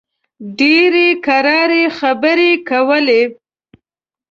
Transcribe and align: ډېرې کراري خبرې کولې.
ډېرې 0.57 1.07
کراري 1.25 1.83
خبرې 1.97 2.51
کولې. 2.69 3.21